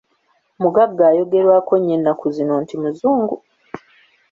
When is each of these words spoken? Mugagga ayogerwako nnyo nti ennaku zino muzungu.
Mugagga 0.61 1.03
ayogerwako 1.11 1.73
nnyo 1.77 1.95
nti 1.95 1.95
ennaku 1.97 2.25
zino 2.35 2.53
muzungu. 2.83 3.35